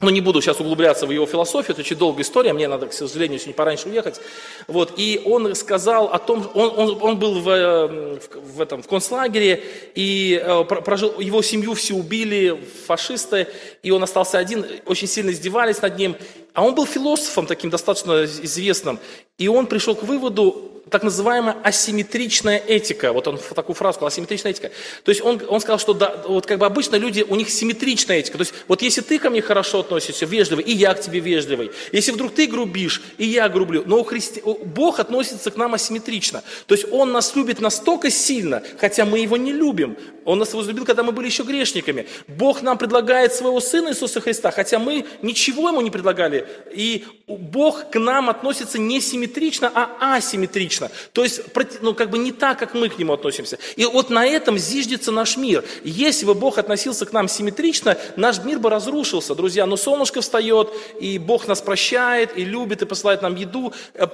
[0.00, 2.92] но не буду сейчас углубляться в его философию, это очень долгая история, мне надо, к
[2.92, 4.20] сожалению, сегодня пораньше уехать.
[4.66, 8.88] Вот, и он сказал о том, он, он, он был в, в, в, этом, в
[8.88, 9.62] концлагере,
[9.94, 13.48] и э, прожил, его семью все убили, фашисты,
[13.82, 16.16] и он остался один, очень сильно издевались над ним.
[16.52, 18.98] А он был философом таким достаточно известным,
[19.38, 23.12] и он пришел к выводу, так называемая асимметричная этика.
[23.12, 24.70] Вот он такую фразу сказал, асимметричная этика.
[25.04, 28.18] То есть он, он сказал, что да, вот как бы обычно люди, у них симметричная
[28.18, 28.36] этика.
[28.36, 31.70] То есть вот если ты ко мне хорошо относишься, вежливый, и я к тебе вежливый.
[31.92, 33.84] Если вдруг ты грубишь, и я грублю.
[33.86, 34.42] Но у христи...
[34.44, 36.42] Бог относится к нам асимметрично.
[36.66, 39.96] То есть Он нас любит настолько сильно, хотя мы Его не любим.
[40.24, 42.06] Он нас возлюбил, когда мы были еще грешниками.
[42.26, 46.39] Бог нам предлагает своего Сына Иисуса Христа, хотя мы ничего Ему не предлагали.
[46.72, 50.90] И Бог к нам относится не симметрично, а асимметрично.
[51.12, 51.42] То есть,
[51.80, 53.58] ну, как бы не так, как мы к нему относимся.
[53.76, 55.64] И вот на этом зиждется наш мир.
[55.84, 59.66] Если бы Бог относился к нам симметрично, наш мир бы разрушился, друзья.
[59.66, 63.72] Но солнышко встает, и Бог нас прощает, и любит, и посылает нам еду.
[63.94, 64.06] Э,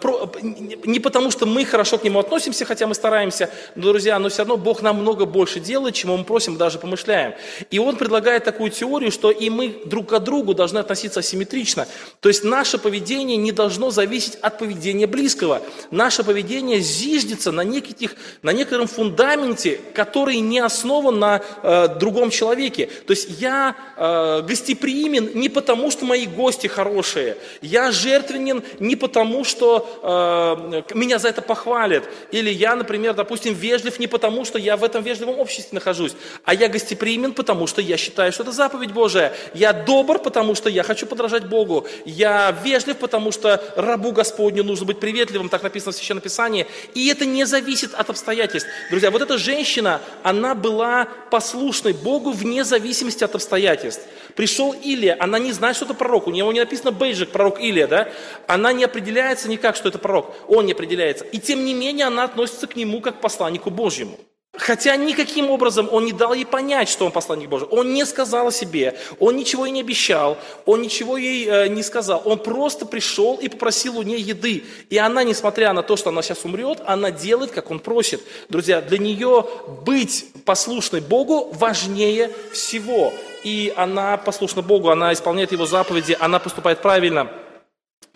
[0.43, 4.39] не потому, что мы хорошо к нему относимся, хотя мы стараемся, но, друзья, но все
[4.39, 7.35] равно Бог намного больше делает, чему мы просим, даже помышляем.
[7.71, 11.87] И Он предлагает такую теорию, что и мы друг к другу должны относиться асимметрично.
[12.21, 15.63] То есть наше поведение не должно зависеть от поведения близкого.
[15.91, 22.89] Наше поведение зиждется на, неких, на некотором фундаменте, который не основан на э, другом человеке.
[23.07, 27.37] То есть я э, гостеприимен не потому, что мои гости хорошие.
[27.61, 32.05] Я жертвенен не потому, что э, меня за это похвалят.
[32.31, 36.15] Или я, например, допустим, вежлив не потому, что я в этом вежливом обществе нахожусь.
[36.45, 39.35] А я гостеприимен, потому что я считаю, что это заповедь Божия.
[39.53, 41.87] Я добр, потому что я хочу подражать Богу.
[42.07, 45.49] Я вежлив, потому что рабу Господню нужно быть приветливым.
[45.49, 48.69] Так написано в Священном Писании и это не зависит от обстоятельств.
[48.91, 54.03] Друзья, вот эта женщина, она была послушной Богу вне зависимости от обстоятельств.
[54.37, 57.89] Пришел Илия, она не знает, что это пророк, у него не написано Бейджик, пророк Илия,
[57.89, 58.09] да?
[58.47, 61.25] Она не определяется никак, что это пророк, он не определяется.
[61.25, 64.17] И тем не менее она относится к нему как к посланнику Божьему.
[64.59, 67.69] Хотя никаким образом он не дал ей понять, что он посланник Божий.
[67.69, 71.83] Он не сказал о себе, он ничего ей не обещал, он ничего ей э, не
[71.83, 72.23] сказал.
[72.25, 74.65] Он просто пришел и попросил у нее еды.
[74.91, 78.23] И она, несмотря на то, что она сейчас умрет, она делает, как он просит.
[78.49, 79.47] Друзья, для нее
[79.85, 83.13] быть послушной Богу важнее всего.
[83.45, 87.31] И она послушна Богу, она исполняет Его заповеди, она поступает правильно–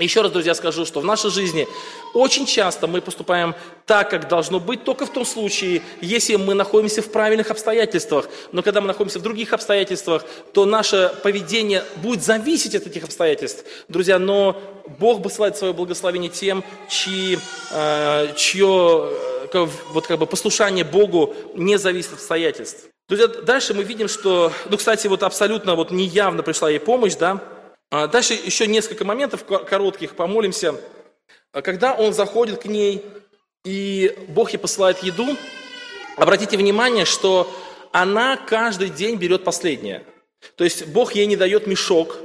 [0.05, 1.69] еще раз, друзья, скажу, что в нашей жизни
[2.15, 3.55] очень часто мы поступаем
[3.87, 8.29] так, как должно быть, только в том случае, если мы находимся в правильных обстоятельствах.
[8.53, 13.65] Но когда мы находимся в других обстоятельствах, то наше поведение будет зависеть от этих обстоятельств.
[13.89, 14.61] Друзья, но
[14.99, 17.39] Бог посылает свое благословение тем, чьи,
[17.71, 19.11] э, чье
[19.53, 22.87] э, вот как бы послушание Богу не зависит от обстоятельств.
[23.09, 27.43] Друзья, дальше мы видим, что, ну, кстати, вот абсолютно вот неявно пришла ей помощь, да,
[27.91, 30.75] дальше еще несколько моментов коротких, помолимся.
[31.53, 33.05] А когда он заходит к ней,
[33.65, 35.37] и Бог ей посылает еду,
[36.17, 37.51] обратите внимание, что
[37.93, 40.05] она каждый день берет последнее.
[40.55, 42.19] То есть Бог ей не дает мешок,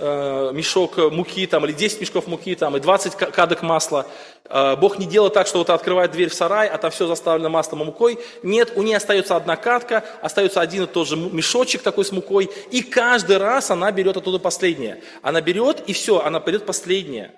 [0.00, 4.06] мешок муки там, или 10 мешков муки там, и 20 кадок масла.
[4.50, 7.48] Э, Бог не делает так, что вот открывает дверь в сарай, а там все заставлено
[7.48, 8.18] маслом и мукой.
[8.42, 12.50] Нет, у нее остается одна катка, остается один и тот же мешочек такой с мукой,
[12.70, 15.02] и каждый раз она берет оттуда последнее.
[15.22, 17.32] Она берет, и все, она берет последнее.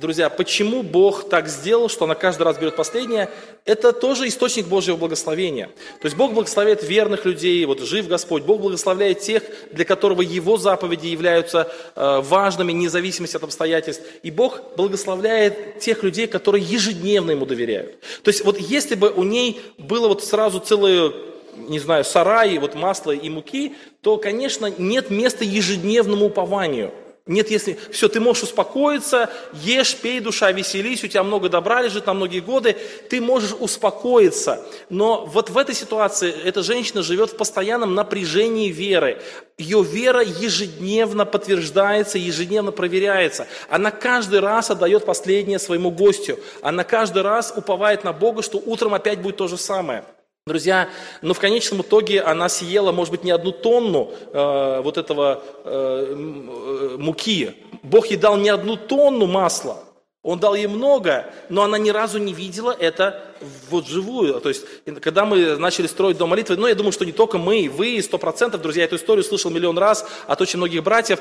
[0.00, 3.28] Друзья, почему Бог так сделал, что она каждый раз берет последнее?
[3.64, 5.66] Это тоже источник Божьего благословения.
[6.00, 8.44] То есть Бог благословляет верных людей, вот жив Господь.
[8.44, 14.04] Бог благословляет тех, для которого Его заповеди являются э, важными, вне от обстоятельств.
[14.22, 18.00] И Бог благословляет тех людей, которые ежедневно Ему доверяют.
[18.22, 21.12] То есть вот если бы у ней было вот сразу целое
[21.56, 26.94] не знаю, сараи, вот масла и муки, то, конечно, нет места ежедневному упованию–
[27.28, 32.06] нет, если все, ты можешь успокоиться, ешь, пей, душа, веселись, у тебя много добра лежит
[32.06, 32.74] на многие годы,
[33.10, 34.66] ты можешь успокоиться.
[34.88, 39.20] Но вот в этой ситуации эта женщина живет в постоянном напряжении веры.
[39.58, 43.46] Ее вера ежедневно подтверждается, ежедневно проверяется.
[43.68, 46.38] Она каждый раз отдает последнее своему гостю.
[46.62, 50.02] Она каждый раз уповает на Бога, что утром опять будет то же самое.
[50.48, 50.88] Друзья,
[51.22, 56.16] но в конечном итоге она съела, может быть, не одну тонну э, вот этого э,
[56.16, 57.54] э, муки.
[57.82, 59.84] Бог ей дал не одну тонну масла.
[60.22, 63.22] Он дал ей много, но она ни разу не видела это
[63.70, 64.40] вот живую.
[64.40, 64.64] То есть,
[65.00, 68.18] когда мы начали строить дом молитвы, ну, я думаю, что не только мы, вы, сто
[68.18, 71.20] процентов, друзья, эту историю слышал миллион раз от очень многих братьев,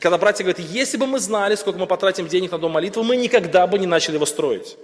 [0.00, 3.16] когда братья говорят, если бы мы знали, сколько мы потратим денег на дом молитвы, мы
[3.16, 4.76] никогда бы не начали его строить.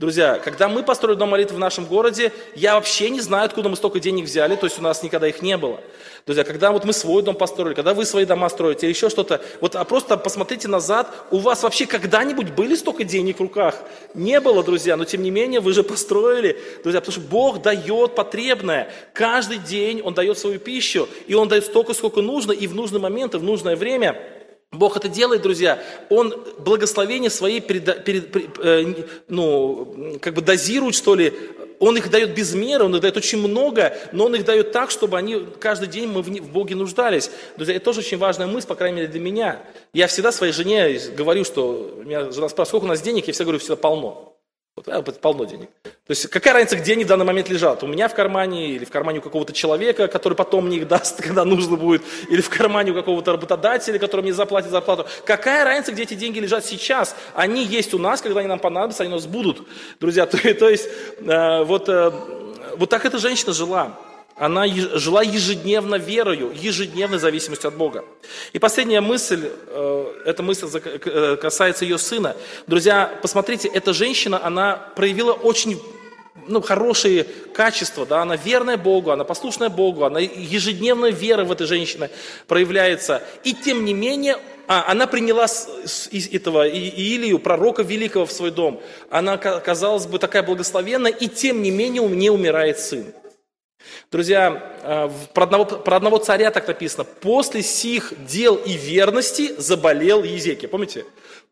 [0.00, 3.74] Друзья, когда мы построили дом молитвы в нашем городе, я вообще не знаю, откуда мы
[3.74, 5.80] столько денег взяли, то есть у нас никогда их не было.
[6.24, 9.42] Друзья, когда вот мы свой дом построили, когда вы свои дома строите или еще что-то,
[9.60, 13.74] вот а просто посмотрите назад, у вас вообще когда-нибудь были столько денег в руках?
[14.14, 18.14] Не было, друзья, но тем не менее вы же построили, друзья, потому что Бог дает
[18.14, 18.92] потребное.
[19.12, 23.00] Каждый день Он дает свою пищу, и Он дает столько, сколько нужно, и в нужный
[23.00, 24.16] момент, и в нужное время–
[24.70, 25.82] Бог это делает, друзья.
[26.10, 28.94] Он благословение свои перед, перед, э,
[29.28, 31.32] ну, как бы дозирует, что ли.
[31.80, 34.90] Он их дает без меры, он их дает очень много, но он их дает так,
[34.90, 37.30] чтобы они каждый день мы в, Боге нуждались.
[37.56, 39.62] Друзья, это тоже очень важная мысль, по крайней мере для меня.
[39.94, 43.44] Я всегда своей жене говорю, что меня жена спрашивает, сколько у нас денег, я всегда
[43.44, 44.37] говорю, всегда полно.
[44.78, 45.70] Вот, а, полно денег.
[45.82, 47.82] То есть какая разница, где они в данный момент лежат?
[47.82, 51.20] У меня в кармане или в кармане у какого-то человека, который потом мне их даст,
[51.22, 55.06] когда нужно будет, или в кармане у какого-то работодателя, который мне заплатит зарплату.
[55.24, 57.16] Какая разница, где эти деньги лежат сейчас?
[57.34, 59.66] Они есть у нас, когда они нам понадобятся, они у нас будут.
[59.98, 60.88] Друзья, то, то есть
[61.18, 62.12] э, вот, э,
[62.76, 63.98] вот так эта женщина жила.
[64.38, 68.04] Она жила ежедневно верою, ежедневной зависимостью от Бога.
[68.52, 72.36] И последняя мысль, э, эта мысль э, касается ее сына.
[72.66, 75.80] Друзья, посмотрите, эта женщина, она проявила очень
[76.46, 81.66] ну, хорошие качества, да, она верная Богу, она послушная Богу, она ежедневная вера в этой
[81.66, 82.10] женщине
[82.46, 83.22] проявляется.
[83.44, 88.80] И тем не менее, а, она приняла из этого Илию, пророка великого, в свой дом.
[89.10, 93.04] Она, казалось бы, такая благословенная, и тем не менее у нее умирает сын.
[94.10, 97.04] Друзья, э, про одного, про одного царя так написано.
[97.04, 100.68] После сих дел и верности заболел Езекия.
[100.68, 101.04] Помните?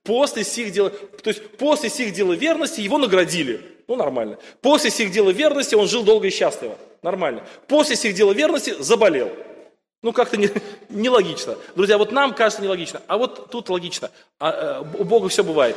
[0.02, 3.60] После сих дел, то есть после сих дел и верности его наградили.
[3.88, 4.38] Ну, нормально.
[4.60, 6.76] После сих дел и верности он жил долго и счастливо.
[7.02, 7.42] Нормально.
[7.68, 9.30] После сих дел и верности заболел.
[10.02, 10.48] Ну, как-то не,
[10.88, 11.56] нелогично.
[11.74, 14.10] Друзья, вот нам кажется нелогично, а вот тут логично.
[14.38, 15.76] А, э, у Бога все бывает.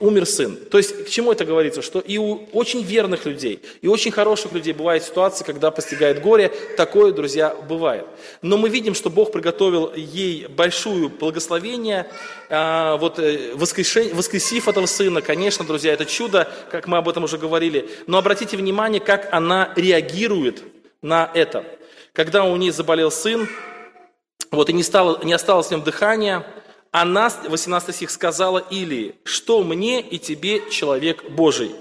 [0.00, 0.56] Умер сын.
[0.56, 1.82] То есть, к чему это говорится?
[1.82, 6.48] Что и у очень верных людей, и очень хороших людей бывает ситуация, когда постигает горе.
[6.76, 8.06] Такое, друзья, бывает.
[8.42, 12.06] Но мы видим, что Бог приготовил ей большое благословение,
[12.50, 15.22] а, вот, э, воскресив этого сына.
[15.22, 17.88] Конечно, друзья, это чудо, как мы об этом уже говорили.
[18.06, 20.62] Но обратите внимание, как она реагирует
[21.00, 21.64] на это
[22.18, 23.48] когда у нее заболел сын,
[24.50, 26.46] вот, и не, стало, не осталось в нем дыхания,
[26.90, 31.74] она, 18 стих, сказала Илии, что мне и тебе, человек Божий,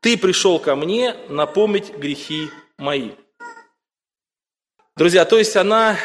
[0.00, 3.10] ты пришел ко мне напомнить грехи мои.
[4.96, 5.96] Друзья, то есть она,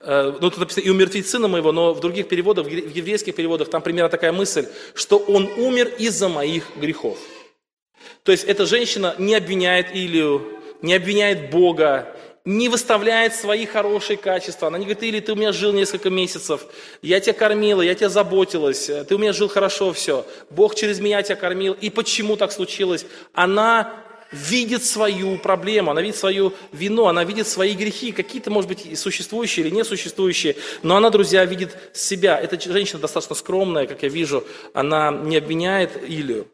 [0.00, 3.70] э, ну тут написано, и умертвить сына моего, но в других переводах, в еврейских переводах,
[3.70, 7.18] там примерно такая мысль, что он умер из-за моих грехов.
[8.22, 12.16] То есть эта женщина не обвиняет Илию, не обвиняет Бога,
[12.48, 14.68] не выставляет свои хорошие качества.
[14.68, 16.64] Она не говорит, или ты у меня жил несколько месяцев,
[17.02, 21.22] я тебя кормила, я тебя заботилась, ты у меня жил хорошо все, Бог через меня
[21.22, 23.04] тебя кормил, и почему так случилось?
[23.34, 23.92] Она
[24.32, 29.66] видит свою проблему, она видит свою вину, она видит свои грехи, какие-то, может быть, существующие
[29.66, 32.40] или несуществующие, но она, друзья, видит себя.
[32.40, 36.48] Эта женщина достаточно скромная, как я вижу, она не обвиняет Илью.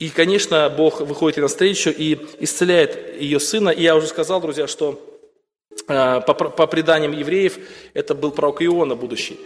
[0.00, 3.68] И, конечно, Бог выходит ей навстречу и исцеляет ее сына.
[3.68, 5.17] И я уже сказал, друзья, что Э,
[5.86, 7.58] по, по преданиям евреев,
[7.94, 9.38] это был пророк Иона будущий.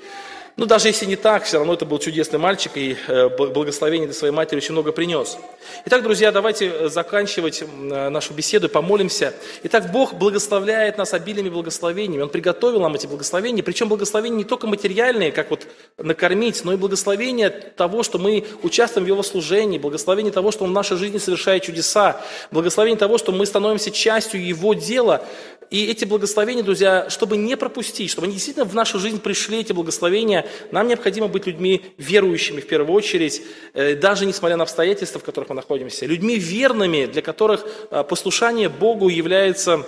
[0.56, 4.14] Ну, даже если не так, все равно это был чудесный мальчик, и э, благословение для
[4.14, 5.38] своей матери очень много принес.
[5.86, 9.32] Итак, друзья, давайте э, заканчивать э, нашу беседу, помолимся.
[9.62, 12.22] Итак, Бог благословляет нас обильными благословениями.
[12.22, 15.66] Он приготовил нам эти благословения, причем благословения не только материальные, как вот
[15.96, 20.70] накормить, но и благословение того, что мы участвуем в Его служении, благословение того, что Он
[20.70, 22.20] в нашей жизни совершает чудеса,
[22.50, 25.24] благословение того, что мы становимся частью Его дела,
[25.72, 29.72] и эти благословения, друзья, чтобы не пропустить, чтобы они действительно в нашу жизнь пришли, эти
[29.72, 33.40] благословения, нам необходимо быть людьми верующими в первую очередь,
[33.72, 36.04] э, даже несмотря на обстоятельства, в которых мы находимся.
[36.04, 39.86] Людьми верными, для которых э, послушание Богу является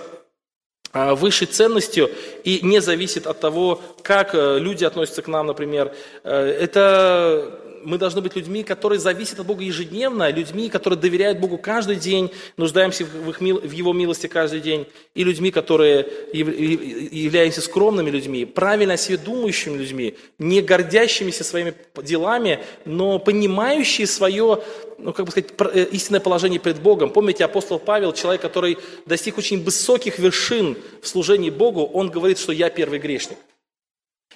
[0.91, 2.09] э, высшей ценностью
[2.43, 5.93] и не зависит от того, как люди относятся к нам, например.
[6.23, 11.95] Это мы должны быть людьми, которые зависят от Бога ежедневно, людьми, которые доверяют Богу каждый
[11.95, 18.45] день, нуждаемся в, их, в Его милости каждый день, и людьми, которые являемся скромными людьми,
[18.45, 21.73] правильно о себе думающими людьми, не гордящимися своими
[22.03, 24.61] делами, но понимающие свое,
[24.97, 27.11] ну, как бы сказать, э, истинное положение перед Богом.
[27.11, 32.51] Помните, апостол Павел, человек, который достиг очень высоких вершин в служении Богу, он говорит, что
[32.51, 33.37] я первый грешник.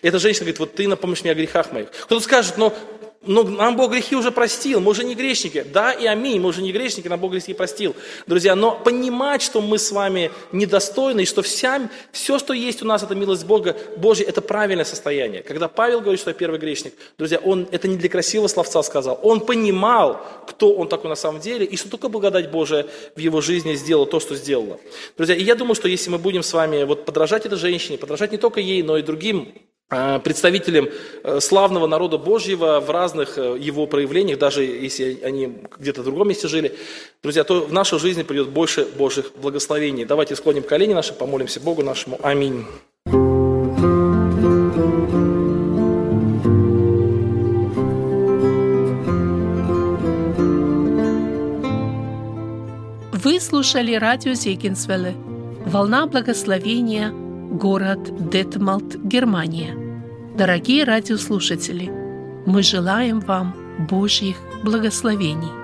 [0.02, 1.92] эта женщина говорит, вот ты напомнишь мне о грехах моих.
[1.92, 2.74] Кто-то скажет, но
[3.22, 5.66] но нам Бог грехи уже простил, мы уже не грешники.
[5.74, 7.94] Да и аминь, мы уже не грешники, нам Бог грехи простил.
[8.28, 12.86] Друзья, но понимать, что мы с вами недостойны, и что вся, все, что есть у
[12.86, 15.44] нас, это милость Бога, Божья, это правильное состояние.
[15.44, 19.20] Когда Павел говорит, что я первый грешник, друзья, он это не для красивого словца сказал.
[19.22, 23.42] Он понимал, кто он такой на самом деле, и что только благодать Божия в его
[23.42, 24.80] жизни сделала то, что сделала.
[25.18, 28.32] Друзья, и я думаю, что если мы будем с вами вот подражать этой женщине, подражать
[28.32, 29.54] не только ей, но и другим
[29.90, 30.90] представителем
[31.24, 36.30] э, славного народа Божьего в разных э, его проявлениях, даже если они где-то в другом
[36.30, 36.78] месте жили,
[37.24, 40.06] друзья, то в нашу жизнь придет больше Божьих благословений.
[40.06, 42.20] Давайте склоним колени наши, помолимся Богу нашему.
[42.22, 42.66] Аминь.
[53.12, 55.16] Вы слушали радио Зегенсвелле
[55.66, 59.76] «Волна благословения», город Детмалт, Германия.
[60.38, 61.92] Дорогие радиослушатели,
[62.46, 63.56] мы желаем вам
[63.90, 65.59] Божьих благословений.